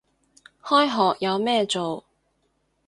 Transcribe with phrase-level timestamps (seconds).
[0.63, 2.05] 開學有咩做